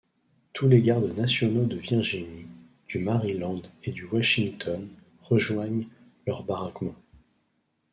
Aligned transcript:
Tous 0.53 0.67
les 0.67 0.81
gardes 0.81 1.15
nationaux 1.15 1.67
de 1.67 1.75
Virginie, 1.77 2.47
du 2.87 2.97
Maryland 2.97 3.61
et 3.83 3.91
du 3.91 4.05
Washington 4.05 4.87
rejoignent 5.21 5.85
leurs 6.25 6.41
baraquements. 6.43 6.95